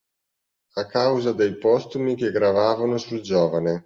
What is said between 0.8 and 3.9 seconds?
causa dei postumi che gravavano sul giovane